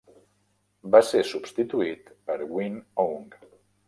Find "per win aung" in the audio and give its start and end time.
2.31-3.29